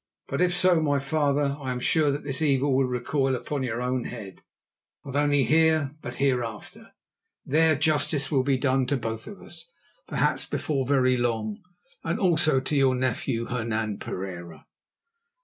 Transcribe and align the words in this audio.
But 0.27 0.41
if 0.41 0.55
so, 0.55 0.81
my 0.81 0.97
father, 0.97 1.55
I 1.61 1.71
am 1.71 1.79
sure 1.79 2.09
that 2.11 2.23
this 2.23 2.41
evil 2.41 2.75
will 2.75 2.87
recoil 2.87 3.35
upon 3.35 3.61
your 3.61 3.83
own 3.83 4.05
head, 4.05 4.41
not 5.05 5.15
only 5.15 5.43
here, 5.43 5.91
but 6.01 6.15
hereafter. 6.15 6.95
There 7.45 7.75
justice 7.75 8.31
will 8.31 8.41
be 8.41 8.57
done 8.57 8.87
to 8.87 8.97
both 8.97 9.27
of 9.27 9.43
us, 9.43 9.69
perhaps 10.07 10.45
before 10.45 10.87
very 10.87 11.17
long, 11.17 11.61
and 12.03 12.19
also 12.19 12.59
to 12.59 12.75
your 12.75 12.95
nephew, 12.95 13.45
Hernan 13.45 13.99
Pereira." 13.99 14.65